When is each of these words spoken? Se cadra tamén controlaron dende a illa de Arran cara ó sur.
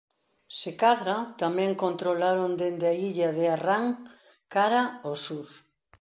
Se 0.59 0.71
cadra 0.81 1.17
tamén 1.41 1.79
controlaron 1.83 2.51
dende 2.61 2.85
a 2.93 2.95
illa 3.09 3.29
de 3.37 3.45
Arran 3.55 3.85
cara 4.53 4.83
ó 5.11 5.13
sur. 5.25 5.47